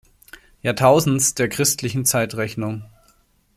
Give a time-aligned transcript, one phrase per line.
[0.63, 2.85] Jahrtausends der christlichen Zeitrechnung.